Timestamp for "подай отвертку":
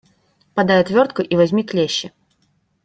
0.55-1.21